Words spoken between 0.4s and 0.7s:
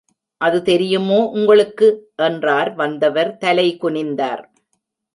அது